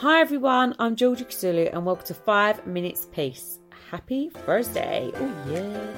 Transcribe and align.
Hi 0.00 0.20
everyone, 0.20 0.76
I'm 0.78 0.94
Georgia 0.94 1.24
Kousoulou 1.24 1.74
and 1.74 1.84
welcome 1.84 2.06
to 2.06 2.14
5 2.14 2.68
Minutes 2.68 3.08
Peace. 3.10 3.58
Happy 3.90 4.28
Thursday. 4.28 5.10
Oh 5.12 5.44
yeah. 5.50 5.92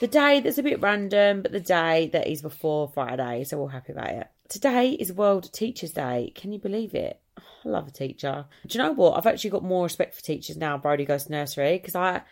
The 0.00 0.06
day 0.06 0.40
that's 0.40 0.56
a 0.56 0.62
bit 0.62 0.80
random, 0.80 1.42
but 1.42 1.52
the 1.52 1.60
day 1.60 2.08
that 2.14 2.28
is 2.28 2.40
before 2.40 2.88
Friday, 2.88 3.44
so 3.44 3.58
we're 3.58 3.68
happy 3.68 3.92
about 3.92 4.08
it. 4.08 4.26
Today 4.48 4.92
is 4.92 5.12
World 5.12 5.52
Teachers 5.52 5.92
Day. 5.92 6.32
Can 6.34 6.50
you 6.50 6.58
believe 6.58 6.94
it? 6.94 7.20
I 7.36 7.68
love 7.68 7.88
a 7.88 7.90
teacher. 7.90 8.46
Do 8.66 8.78
you 8.78 8.82
know 8.82 8.92
what? 8.92 9.18
I've 9.18 9.26
actually 9.26 9.50
got 9.50 9.62
more 9.62 9.84
respect 9.84 10.14
for 10.14 10.22
teachers 10.22 10.56
now. 10.56 10.78
Brody 10.78 11.04
goes 11.04 11.24
to 11.24 11.32
nursery 11.32 11.76
because 11.76 11.94
I, 11.94 12.22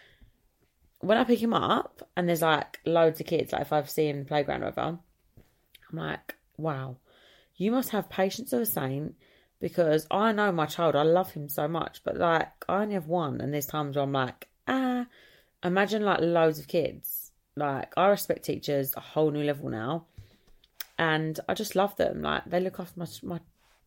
when 1.01 1.19
I 1.19 1.25
pick 1.25 1.43
him 1.43 1.53
up 1.53 2.01
and 2.17 2.27
there's 2.27 2.41
like 2.41 2.81
loads 2.87 3.21
of 3.21 3.27
kids, 3.27 3.53
like 3.53 3.61
if 3.61 3.75
I've 3.75 3.91
seen 3.91 4.09
him 4.09 4.17
in 4.17 4.23
the 4.23 4.29
playground 4.29 4.63
or 4.63 4.71
whatever, 4.71 4.99
I'm 5.91 5.99
like, 5.99 6.35
wow, 6.57 6.97
you 7.63 7.71
must 7.71 7.91
have 7.91 8.09
patience 8.09 8.53
of 8.53 8.61
a 8.61 8.67
saint 8.67 9.15
because 9.61 10.09
I 10.11 10.33
know 10.33 10.51
my 10.51 10.67
child, 10.67 10.97
I 10.97 11.05
love 11.05 11.31
him 11.31 11.49
so 11.49 11.69
much, 11.69 12.03
but 12.03 12.17
like 12.17 12.49
I 12.69 12.83
only 12.83 12.95
have 12.95 13.07
one, 13.07 13.41
and 13.41 13.55
there's 13.55 13.67
times 13.67 13.95
where 13.95 14.03
I'm 14.03 14.13
like, 14.13 14.49
ah, 14.67 15.07
imagine 15.63 16.03
like 16.03 16.21
loads 16.21 16.59
of 16.59 16.67
kids. 16.67 17.31
Like 17.55 17.93
I 17.97 18.09
respect 18.09 18.45
teachers 18.45 18.95
a 18.97 19.01
whole 19.01 19.31
new 19.31 19.45
level 19.45 19.69
now, 19.69 20.07
and 20.99 21.39
I 21.49 21.55
just 21.55 21.77
love 21.77 21.95
them. 21.97 22.23
Like 22.23 22.47
they 22.47 22.59
look 22.59 22.81
after 22.81 22.99
my 22.99 23.07
my 23.23 23.39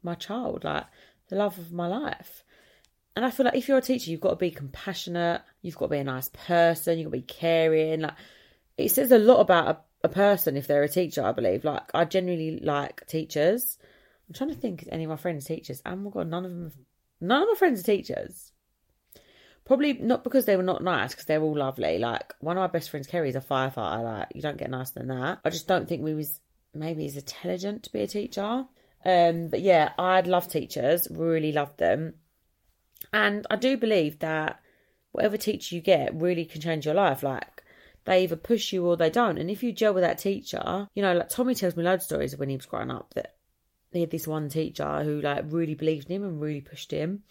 my 0.04 0.16
child, 0.16 0.64
like 0.64 0.86
the 1.28 1.36
love 1.36 1.58
of 1.58 1.74
my 1.74 1.88
life. 1.88 2.44
And 3.18 3.26
I 3.26 3.32
feel 3.32 3.46
like 3.46 3.56
if 3.56 3.68
you're 3.68 3.78
a 3.78 3.82
teacher, 3.82 4.10
you've 4.10 4.22
got 4.22 4.32
to 4.32 4.36
be 4.36 4.52
compassionate, 4.52 5.42
you've 5.62 5.78
got 5.78 5.88
to 5.88 5.92
be 5.92 5.98
a 5.98 6.04
nice 6.04 6.30
person, 6.30 6.98
you've 6.98 7.12
got 7.12 7.18
to 7.18 7.22
be 7.22 7.34
caring. 7.34 8.02
Like 8.02 8.14
it 8.78 8.92
says 8.92 9.12
a 9.12 9.18
lot 9.18 9.42
about 9.42 9.86
a 10.06 10.10
person 10.10 10.56
if 10.56 10.68
they're 10.68 10.84
a 10.84 10.90
teacher, 10.90 11.24
I 11.24 11.32
believe. 11.32 11.66
Like 11.66 11.92
I 11.94 12.06
genuinely 12.06 12.60
like 12.60 13.06
teachers. 13.08 13.78
I'm 14.28 14.34
trying 14.34 14.52
to 14.52 14.56
think 14.56 14.84
of 14.84 14.90
any 14.92 15.04
of 15.04 15.10
my 15.10 15.18
friends 15.18 15.46
teachers. 15.46 15.82
Oh 15.86 15.96
my 15.96 16.10
god, 16.10 16.30
none 16.30 16.46
of 16.46 16.52
them 16.52 16.72
none 17.20 17.44
of 17.44 17.50
my 17.50 17.56
friends 17.56 17.82
are 17.82 17.84
teachers. 17.84 18.52
Probably 19.66 19.94
not 19.94 20.24
because 20.24 20.46
they 20.46 20.58
were 20.58 20.64
not 20.64 20.84
nice, 20.84 21.12
because 21.12 21.26
they're 21.26 21.42
all 21.42 21.58
lovely. 21.58 21.98
Like 21.98 22.34
one 22.40 22.56
of 22.58 22.62
my 22.62 22.68
best 22.68 22.90
friends, 22.90 23.08
Kerry, 23.08 23.30
is 23.30 23.36
a 23.36 23.42
firefighter. 23.42 24.04
Like 24.04 24.28
you 24.34 24.42
don't 24.42 24.58
get 24.58 24.70
nicer 24.70 24.94
than 24.96 25.08
that. 25.08 25.40
I 25.44 25.50
just 25.50 25.68
don't 25.68 25.90
think 25.90 26.04
we 26.04 26.14
was 26.14 26.40
maybe 26.74 27.06
as 27.06 27.18
intelligent 27.18 27.84
to 27.84 27.92
be 27.92 28.02
a 28.02 28.08
teacher. 28.08 28.66
Um, 29.04 29.50
but 29.50 29.62
yeah, 29.62 29.92
I'd 29.98 30.28
love 30.28 30.48
teachers, 30.48 31.08
really 31.12 31.52
love 31.52 31.76
them, 31.78 32.16
and 33.14 33.46
I 33.50 33.56
do 33.56 33.78
believe 33.78 34.20
that 34.20 34.60
whatever 35.12 35.38
teacher 35.38 35.76
you 35.76 35.82
get 35.82 36.20
really 36.20 36.46
can 36.46 36.62
change 36.62 36.86
your 36.86 36.96
life. 36.96 37.22
Like 37.22 37.64
they 38.06 38.24
either 38.24 38.36
push 38.36 38.72
you 38.72 38.86
or 38.86 38.96
they 38.96 39.10
don't. 39.10 39.38
And 39.38 39.50
if 39.50 39.64
you 39.64 39.72
gel 39.72 39.94
with 39.94 40.04
that 40.04 40.20
teacher, 40.20 40.88
you 40.94 41.02
know, 41.02 41.14
like 41.14 41.30
Tommy 41.30 41.56
tells 41.56 41.76
me 41.76 41.84
loads 41.84 42.04
of 42.04 42.08
stories 42.08 42.38
when 42.38 42.50
he 42.50 42.56
was 42.56 42.66
growing 42.66 42.92
up 42.92 43.14
that 43.16 43.36
he 43.92 44.02
had 44.02 44.12
this 44.12 44.28
one 44.28 44.50
teacher 44.50 45.04
who 45.04 45.22
like 45.22 45.46
really 45.48 45.74
believed 45.74 46.10
in 46.10 46.18
him 46.18 46.24
and 46.24 46.42
really 46.42 46.62
pushed 46.62 46.92
him. 46.92 47.24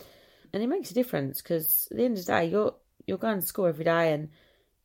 And 0.53 0.63
it 0.63 0.69
makes 0.69 0.91
a 0.91 0.95
difference 0.95 1.41
because 1.41 1.89
at 1.91 1.97
the 1.97 2.05
end 2.05 2.19
of 2.19 2.25
the 2.25 2.33
day, 2.33 2.47
you're 2.47 2.75
you're 3.07 3.19
going 3.19 3.41
to 3.41 3.47
school 3.47 3.67
every 3.67 3.85
day, 3.85 4.13
and 4.13 4.31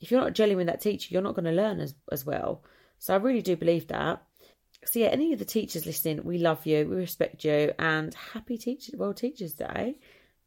if 0.02 0.12
you're 0.12 0.22
not 0.22 0.34
gelling 0.34 0.58
with 0.58 0.68
that 0.68 0.82
teacher, 0.82 1.10
you're 1.12 1.22
not 1.22 1.36
going 1.36 1.46
to 1.46 1.52
learn 1.52 1.80
as 1.80 1.96
as 2.12 2.26
well. 2.26 2.64
So 3.00 3.14
I 3.14 3.18
really 3.18 3.42
do 3.42 3.56
believe 3.56 3.88
that. 3.88 4.24
So 4.86 5.00
yeah, 5.00 5.08
any 5.08 5.34
of 5.34 5.40
the 5.40 5.46
teachers 5.46 5.86
listening, 5.86 6.24
we 6.24 6.38
love 6.38 6.66
you, 6.66 6.88
we 6.88 6.96
respect 6.96 7.44
you, 7.44 7.74
and 7.78 8.14
happy 8.14 8.58
Teachers 8.58 8.96
World 8.96 9.18
Teachers 9.18 9.54
Day 9.54 9.96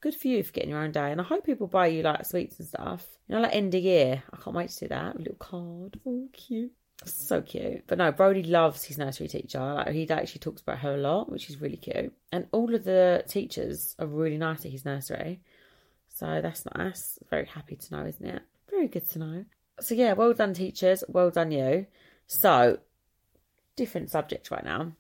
good 0.03 0.15
for 0.15 0.29
you 0.29 0.43
for 0.43 0.53
getting 0.53 0.69
your 0.69 0.81
own 0.81 0.93
day. 0.93 1.11
And 1.11 1.21
I 1.21 1.25
hope 1.25 1.47
people 1.47 1.67
buy 1.67 1.87
you 1.87 2.03
like 2.03 2.27
sweets 2.27 2.59
and 2.59 2.69
stuff. 2.69 3.07
You 3.29 3.37
know, 3.37 3.41
like 3.41 3.55
end 3.55 3.75
of 3.75 3.83
year. 3.83 4.23
I 4.31 4.37
can't 4.37 4.55
wait 4.55 4.69
to 4.69 4.81
do 4.81 4.89
that. 4.89 5.15
A 5.15 5.19
little 5.19 5.35
card. 5.37 5.99
Oh, 6.05 6.29
cute. 6.33 6.73
So 7.05 7.41
cute. 7.41 7.85
But 7.87 7.99
no, 7.99 8.13
Brody 8.13 8.43
loves 8.43 8.85
his 8.85 8.99
nursery 8.99 9.29
teacher. 9.29 9.59
Like 9.59 9.89
he 9.89 10.09
actually 10.11 10.41
talks 10.41 10.61
about 10.61 10.81
her 10.81 10.95
a 10.95 10.99
lot, 10.99 11.31
which 11.31 11.49
is 11.49 11.61
really 11.61 11.77
cute. 11.77 12.13
And 12.31 12.47
all 12.53 12.75
of 12.75 12.85
the 12.85 13.25
teachers 13.27 13.95
are 13.99 14.07
really 14.07 14.39
nice 14.39 14.65
at 14.65 14.73
his 14.73 14.85
nursery. 14.85 15.41
So 16.09 16.41
that's 16.43 16.67
nice. 16.77 17.19
Very 17.31 17.47
happy 17.47 17.77
to 17.77 17.97
know, 17.97 18.07
isn't 18.07 18.27
it? 18.27 18.43
Very 18.71 18.89
good 18.89 19.09
to 19.11 19.19
know. 19.19 19.45
So 19.81 19.95
yeah, 19.95 20.13
well 20.13 20.35
done 20.35 20.53
teachers. 20.53 21.03
Well 21.09 21.31
done 21.31 21.53
you. 21.53 21.87
So 22.27 22.79
different 23.77 24.11
subject 24.11 24.51
right 24.51 24.65
now. 24.65 24.93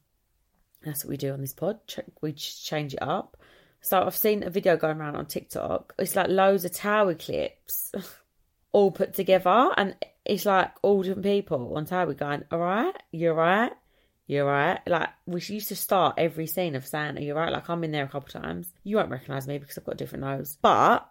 That's 0.84 1.04
what 1.04 1.10
we 1.10 1.16
do 1.16 1.32
on 1.32 1.40
this 1.40 1.52
pod. 1.52 1.78
We 2.20 2.32
change 2.32 2.94
it 2.94 3.02
up. 3.02 3.36
So 3.82 4.00
I've 4.00 4.16
seen 4.16 4.44
a 4.44 4.50
video 4.50 4.76
going 4.76 4.98
around 4.98 5.16
on 5.16 5.26
TikTok. 5.26 5.94
It's 5.98 6.14
like 6.14 6.28
loads 6.28 6.64
of 6.64 6.72
TOWIE 6.72 7.18
clips 7.18 7.92
all 8.72 8.92
put 8.92 9.12
together, 9.12 9.70
and 9.76 9.96
it's 10.24 10.46
like 10.46 10.70
all 10.82 11.02
different 11.02 11.24
people 11.24 11.76
on 11.76 11.84
TOWIE 11.84 12.16
going, 12.16 12.44
"All 12.52 12.60
right, 12.60 12.94
you're 13.10 13.34
right, 13.34 13.72
you're 14.28 14.46
right." 14.46 14.80
Like 14.86 15.10
we 15.26 15.40
used 15.40 15.68
to 15.68 15.76
start 15.76 16.14
every 16.16 16.46
scene 16.46 16.76
of 16.76 16.86
saying, 16.86 17.18
"Are 17.18 17.22
you 17.22 17.34
right?" 17.34 17.52
Like 17.52 17.68
I'm 17.68 17.82
in 17.82 17.90
there 17.90 18.04
a 18.04 18.08
couple 18.08 18.40
times. 18.40 18.72
You 18.84 18.96
won't 18.96 19.10
recognise 19.10 19.48
me 19.48 19.58
because 19.58 19.76
I've 19.76 19.84
got 19.84 19.96
a 19.96 19.98
different 19.98 20.24
nose, 20.24 20.56
but 20.62 21.08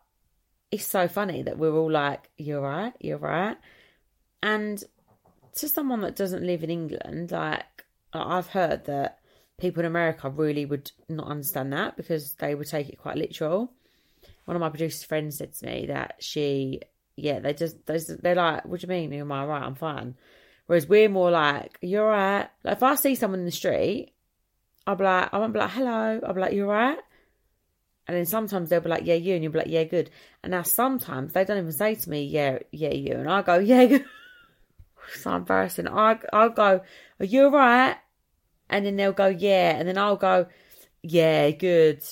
it's 0.72 0.88
so 0.88 1.10
funny 1.10 1.44
that 1.44 1.58
we're 1.58 1.76
all 1.76 1.92
like, 1.92 2.30
"You're 2.38 2.62
right, 2.62 2.94
you're 3.02 3.18
right," 3.18 3.58
and 4.42 4.82
to 5.56 5.68
someone 5.68 6.00
that 6.02 6.16
doesn't 6.16 6.46
live 6.46 6.64
in 6.64 6.70
England, 6.70 7.32
like 7.32 7.86
I've 8.14 8.48
heard 8.48 8.86
that 8.86 9.20
people 9.60 9.82
in 9.82 9.86
America 9.86 10.30
really 10.30 10.66
would 10.66 10.92
not 11.10 11.28
understand 11.28 11.74
that 11.74 11.98
because 11.98 12.34
they 12.36 12.56
would 12.56 12.68
take 12.68 12.90
it 12.90 12.98
quite 12.98 13.18
literal. 13.18 13.72
One 14.46 14.56
of 14.56 14.62
my 14.62 14.70
producer's 14.70 15.04
friends 15.04 15.38
said 15.38 15.54
to 15.54 15.66
me 15.66 15.86
that 15.88 16.16
she, 16.20 16.82
yeah, 17.16 17.40
they 17.40 17.54
just 17.54 17.86
they're 17.86 18.36
like, 18.36 18.66
"What 18.66 18.80
do 18.80 18.86
you 18.86 18.90
mean? 18.90 19.14
Am 19.14 19.32
I 19.32 19.46
right? 19.46 19.64
I'm 19.64 19.76
fine." 19.76 20.16
Whereas 20.66 20.88
we're 20.88 21.10
more 21.10 21.32
like, 21.32 21.78
"You're 21.82 22.08
right." 22.08 22.48
Like 22.64 22.78
if 22.78 22.84
I 22.84 22.96
see 22.96 23.16
someone 23.16 23.40
in 23.42 23.46
the 23.46 23.52
street, 23.52 24.14
I'll 24.88 24.96
be 24.96 25.04
like, 25.04 25.34
I 25.34 25.38
won't 25.38 25.54
be 25.54 25.60
like, 25.60 25.72
"Hello," 25.72 26.20
I'll 26.26 26.34
be 26.34 26.42
like, 26.42 26.54
"You're 26.54 26.68
right." 26.68 27.00
And 28.08 28.18
then 28.18 28.26
sometimes 28.26 28.70
they'll 28.70 28.82
be 28.82 28.90
like, 28.90 29.06
"Yeah, 29.06 29.16
you," 29.16 29.36
and 29.36 29.44
you'll 29.44 29.54
be 29.54 29.60
like, 29.60 29.68
"Yeah, 29.68 29.84
good." 29.84 30.10
And 30.44 30.52
now 30.52 30.64
sometimes 30.64 31.34
they 31.34 31.46
don't 31.46 31.60
even 31.60 31.72
say 31.72 31.96
to 31.96 32.10
me, 32.10 32.24
"Yeah, 32.24 32.60
yeah, 32.72 32.94
you," 32.94 33.14
and 33.14 33.30
I 33.30 33.42
go, 33.42 33.60
"Yeah, 33.60 33.86
good." 33.86 34.06
so 35.14 35.36
embarrassing. 35.36 35.88
I 35.88 36.20
I'll 36.34 36.50
go, 36.50 36.82
"Are 37.20 37.26
you 37.26 37.50
right?" 37.50 37.98
And 38.72 38.86
then 38.86 38.96
they'll 38.96 39.12
go, 39.12 39.28
yeah, 39.28 39.76
and 39.78 39.88
then 39.88 40.00
I'll 40.00 40.16
go, 40.16 40.48
yeah, 41.04 41.52
good. 41.52 42.04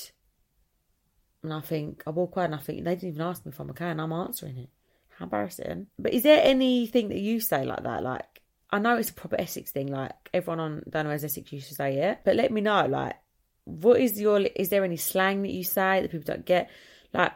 And 1.42 1.52
I 1.52 1.60
think, 1.60 2.04
I 2.06 2.10
walk 2.10 2.36
away 2.36 2.44
and 2.44 2.54
I 2.54 2.58
think, 2.58 2.84
they 2.84 2.94
didn't 2.94 3.14
even 3.14 3.22
ask 3.22 3.44
me 3.44 3.50
if 3.50 3.58
I'm 3.58 3.70
okay, 3.70 3.86
and 3.86 4.00
I'm 4.00 4.12
answering 4.12 4.58
it. 4.58 4.68
How 5.08 5.24
embarrassing. 5.24 5.88
But 5.98 6.12
is 6.14 6.22
there 6.22 6.40
anything 6.42 7.08
that 7.08 7.18
you 7.18 7.40
say 7.40 7.64
like 7.64 7.82
that? 7.82 8.02
Like, 8.02 8.42
I 8.70 8.78
know 8.78 8.96
it's 8.96 9.10
a 9.10 9.14
proper 9.14 9.40
Essex 9.40 9.72
thing, 9.72 9.88
like, 9.88 10.12
everyone 10.32 10.60
on 10.60 10.82
Don't 10.88 11.06
Know 11.06 11.10
Essex 11.10 11.50
used 11.50 11.68
to 11.68 11.74
say 11.74 11.96
it, 11.96 12.20
but 12.24 12.36
let 12.36 12.52
me 12.52 12.60
know, 12.60 12.86
like, 12.86 13.16
what 13.64 14.00
is 14.00 14.20
your, 14.20 14.40
is 14.40 14.68
there 14.68 14.84
any 14.84 14.96
slang 14.96 15.42
that 15.42 15.50
you 15.50 15.64
say 15.64 16.02
that 16.02 16.10
people 16.10 16.32
don't 16.32 16.46
get? 16.46 16.70
Like, 17.12 17.32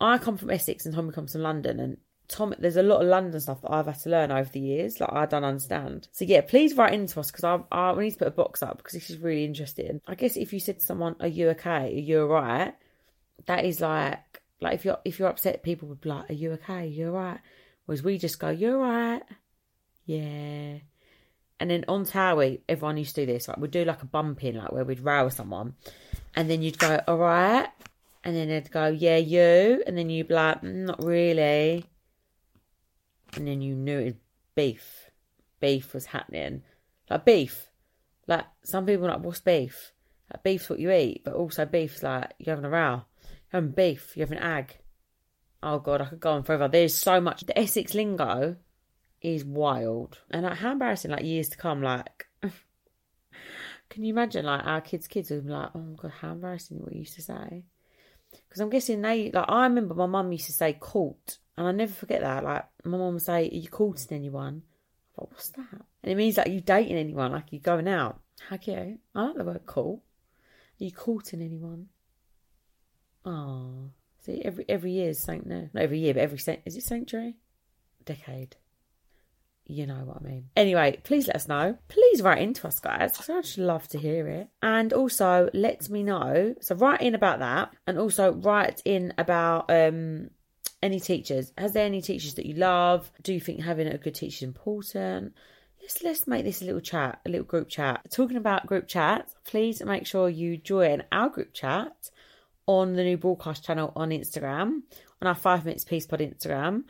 I 0.00 0.18
come 0.18 0.36
from 0.36 0.50
Essex 0.50 0.84
and 0.84 0.94
Tommy 0.94 1.12
comes 1.12 1.32
from 1.32 1.42
London, 1.42 1.80
and 1.80 1.96
Tom, 2.28 2.54
there's 2.58 2.76
a 2.76 2.82
lot 2.82 3.02
of 3.02 3.08
London 3.08 3.40
stuff 3.40 3.62
that 3.62 3.72
I've 3.72 3.86
had 3.86 4.00
to 4.00 4.10
learn 4.10 4.32
over 4.32 4.50
the 4.50 4.60
years. 4.60 5.00
Like 5.00 5.12
I 5.12 5.26
don't 5.26 5.44
understand. 5.44 6.08
So 6.12 6.24
yeah, 6.24 6.40
please 6.40 6.76
write 6.76 6.94
into 6.94 7.20
us 7.20 7.30
because 7.30 7.44
I, 7.44 7.60
I 7.70 7.92
we 7.92 8.04
need 8.04 8.12
to 8.12 8.18
put 8.18 8.28
a 8.28 8.32
box 8.32 8.62
up 8.62 8.78
because 8.78 8.94
this 8.94 9.10
is 9.10 9.18
really 9.18 9.44
interesting. 9.44 10.00
I 10.06 10.14
guess 10.14 10.36
if 10.36 10.52
you 10.52 10.60
said 10.60 10.80
to 10.80 10.86
someone, 10.86 11.16
"Are 11.20 11.28
you 11.28 11.50
okay? 11.50 11.86
Are 11.86 11.88
you 11.88 12.22
alright?" 12.22 12.74
That 13.46 13.64
is 13.64 13.80
like 13.80 14.42
like 14.60 14.74
if 14.74 14.84
you're 14.84 14.98
if 15.04 15.18
you're 15.18 15.28
upset, 15.28 15.62
people 15.62 15.88
would 15.88 16.00
be 16.00 16.08
like, 16.08 16.30
"Are 16.30 16.34
you 16.34 16.52
okay? 16.52 16.86
You're 16.88 17.12
right." 17.12 17.38
Whereas 17.84 18.02
we 18.02 18.18
just 18.18 18.40
go, 18.40 18.50
"You're 18.50 18.78
right." 18.78 19.22
Yeah. 20.06 20.78
And 21.58 21.70
then 21.70 21.84
on 21.88 22.04
Towie, 22.04 22.60
everyone 22.68 22.96
used 22.96 23.14
to 23.14 23.24
do 23.24 23.32
this. 23.32 23.48
Like 23.48 23.58
we'd 23.58 23.70
do 23.70 23.84
like 23.84 24.02
a 24.02 24.06
bumping, 24.06 24.56
like 24.56 24.72
where 24.72 24.84
we'd 24.84 25.00
row 25.00 25.28
someone, 25.28 25.74
and 26.34 26.50
then 26.50 26.62
you'd 26.62 26.78
go, 26.78 27.00
"All 27.06 27.18
right," 27.18 27.68
and 28.24 28.34
then 28.34 28.48
they'd 28.48 28.70
go, 28.70 28.88
"Yeah, 28.88 29.16
you," 29.16 29.82
and 29.86 29.96
then 29.96 30.10
you'd 30.10 30.28
be 30.28 30.34
like, 30.34 30.62
mm, 30.62 30.86
"Not 30.86 31.04
really." 31.04 31.86
And 33.36 33.46
then 33.46 33.60
you 33.60 33.74
knew 33.74 33.98
it 33.98 34.16
beef. 34.54 35.10
Beef 35.60 35.94
was 35.94 36.06
happening. 36.06 36.62
Like 37.08 37.24
beef. 37.24 37.70
Like 38.26 38.44
some 38.62 38.86
people 38.86 39.06
like, 39.06 39.20
what's 39.20 39.40
beef? 39.40 39.92
Like 40.32 40.42
beef's 40.42 40.68
what 40.68 40.80
you 40.80 40.90
eat, 40.90 41.22
but 41.24 41.34
also 41.34 41.64
beef's 41.64 42.02
like 42.02 42.32
you're 42.38 42.56
having 42.56 42.66
a 42.66 42.70
row. 42.70 43.02
You're 43.22 43.62
having 43.62 43.70
beef, 43.70 44.16
you're 44.16 44.26
having 44.26 44.42
ag. 44.42 44.78
Oh 45.62 45.78
god, 45.78 46.00
I 46.00 46.06
could 46.06 46.20
go 46.20 46.32
on 46.32 46.42
forever. 46.42 46.68
There's 46.68 46.96
so 46.96 47.20
much. 47.20 47.42
The 47.42 47.58
Essex 47.58 47.94
lingo 47.94 48.56
is 49.22 49.44
wild, 49.44 50.18
and 50.30 50.42
like 50.42 50.58
how 50.58 50.72
embarrassing. 50.72 51.10
Like 51.10 51.24
years 51.24 51.48
to 51.50 51.56
come, 51.56 51.82
like. 51.82 52.26
Can 53.88 54.02
you 54.02 54.12
imagine, 54.12 54.44
like 54.44 54.66
our 54.66 54.80
kids' 54.80 55.06
kids 55.06 55.30
would 55.30 55.46
be 55.46 55.52
like, 55.52 55.70
"Oh 55.74 55.78
my 55.78 55.94
god, 55.96 56.12
how 56.20 56.32
embarrassing 56.32 56.78
what 56.78 56.92
you 56.92 57.00
used 57.00 57.14
to 57.14 57.22
say." 57.22 57.64
Because 58.48 58.60
I'm 58.60 58.70
guessing 58.70 59.02
they 59.02 59.30
like. 59.30 59.46
I 59.48 59.64
remember 59.64 59.94
my 59.94 60.06
mum 60.06 60.32
used 60.32 60.46
to 60.46 60.52
say 60.52 60.72
"court," 60.74 61.38
and 61.56 61.66
I 61.66 61.72
never 61.72 61.92
forget 61.92 62.20
that. 62.20 62.44
Like 62.44 62.64
my 62.84 62.98
mum 62.98 63.14
would 63.14 63.22
say, 63.22 63.48
"Are 63.48 63.54
you 63.54 63.68
courting 63.68 64.16
anyone?" 64.16 64.62
I 65.12 65.20
thought, 65.20 65.30
"What's 65.30 65.50
that?" 65.50 65.84
And 66.02 66.12
it 66.12 66.16
means 66.16 66.36
like 66.36 66.48
you 66.48 66.60
dating 66.60 66.96
anyone, 66.96 67.32
like 67.32 67.52
you're 67.52 67.60
going 67.60 67.88
out. 67.88 68.20
How 68.48 68.56
cute! 68.56 68.98
I 69.14 69.22
like 69.22 69.36
the 69.36 69.44
word 69.44 69.66
"court." 69.66 70.00
Are 70.80 70.84
you 70.84 70.92
courting 70.92 71.40
anyone? 71.40 71.88
Oh, 73.24 73.90
see, 74.20 74.42
every 74.44 74.64
every 74.68 74.92
year 74.92 75.10
is 75.10 75.22
Saint 75.22 75.46
No, 75.46 75.68
not 75.72 75.82
every 75.82 75.98
year, 75.98 76.14
but 76.14 76.22
every 76.22 76.38
is 76.64 76.76
it 76.76 76.82
Sanctuary? 76.82 77.36
Decade. 78.04 78.56
You 79.68 79.86
know 79.86 80.04
what 80.04 80.18
I 80.20 80.24
mean. 80.24 80.48
Anyway, 80.54 81.00
please 81.02 81.26
let 81.26 81.36
us 81.36 81.48
know. 81.48 81.76
Please 81.88 82.22
write 82.22 82.38
into 82.38 82.66
us, 82.68 82.78
guys. 82.78 83.18
I'd 83.28 83.42
just 83.42 83.58
love 83.58 83.88
to 83.88 83.98
hear 83.98 84.28
it. 84.28 84.48
And 84.62 84.92
also 84.92 85.50
let 85.52 85.88
me 85.90 86.04
know. 86.04 86.54
So 86.60 86.76
write 86.76 87.02
in 87.02 87.16
about 87.16 87.40
that, 87.40 87.72
and 87.86 87.98
also 87.98 88.32
write 88.32 88.80
in 88.84 89.12
about 89.18 89.70
um 89.70 90.30
any 90.82 91.00
teachers. 91.00 91.52
Has 91.58 91.72
there 91.72 91.84
any 91.84 92.00
teachers 92.00 92.34
that 92.34 92.46
you 92.46 92.54
love? 92.54 93.10
Do 93.22 93.32
you 93.32 93.40
think 93.40 93.60
having 93.60 93.88
a 93.88 93.98
good 93.98 94.14
teacher 94.14 94.36
is 94.36 94.42
important? 94.42 95.34
Let's 95.82 96.02
let's 96.02 96.26
make 96.26 96.44
this 96.44 96.62
a 96.62 96.64
little 96.64 96.80
chat, 96.80 97.20
a 97.26 97.28
little 97.28 97.46
group 97.46 97.68
chat. 97.68 98.06
Talking 98.10 98.36
about 98.36 98.66
group 98.66 98.86
chat, 98.86 99.28
please 99.44 99.82
make 99.84 100.06
sure 100.06 100.28
you 100.28 100.56
join 100.56 101.02
our 101.10 101.28
group 101.28 101.52
chat 101.52 102.10
on 102.66 102.94
the 102.94 103.04
new 103.04 103.16
broadcast 103.16 103.64
channel 103.64 103.92
on 103.96 104.10
Instagram, 104.10 104.82
on 105.20 105.28
our 105.28 105.34
Five 105.34 105.64
Minutes 105.64 105.84
Peace 105.84 106.06
Pod 106.06 106.20
Instagram. 106.20 106.84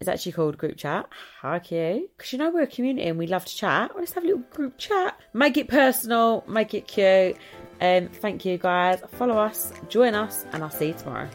It's 0.00 0.08
actually 0.08 0.32
called 0.32 0.58
Group 0.58 0.76
Chat. 0.76 1.08
How 1.40 1.58
cute. 1.58 2.10
Because 2.16 2.32
you 2.32 2.38
know 2.38 2.50
we're 2.50 2.64
a 2.64 2.66
community 2.66 3.08
and 3.08 3.18
we 3.18 3.26
love 3.26 3.46
to 3.46 3.56
chat. 3.56 3.92
Let's 3.96 4.12
have 4.12 4.24
a 4.24 4.26
little 4.26 4.42
group 4.50 4.76
chat. 4.76 5.18
Make 5.32 5.56
it 5.56 5.68
personal, 5.68 6.44
make 6.46 6.74
it 6.74 6.86
cute. 6.86 7.36
Um, 7.80 8.08
thank 8.08 8.44
you 8.44 8.58
guys. 8.58 9.00
Follow 9.12 9.38
us, 9.38 9.72
join 9.88 10.14
us, 10.14 10.44
and 10.52 10.62
I'll 10.62 10.70
see 10.70 10.88
you 10.88 10.94
tomorrow. 10.94 11.30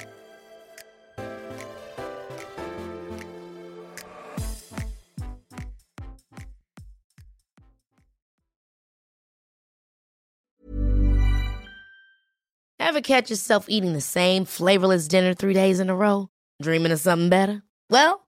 Ever 12.80 13.02
catch 13.02 13.32
yourself 13.32 13.66
eating 13.70 13.94
the 13.94 14.02
same 14.02 14.46
flavorless 14.46 15.08
dinner 15.08 15.34
three 15.34 15.54
days 15.54 15.80
in 15.80 15.90
a 15.90 15.96
row? 15.96 16.30
Dreaming 16.62 16.92
of 16.92 17.00
something 17.00 17.30
better? 17.30 17.64
Well, 17.90 18.28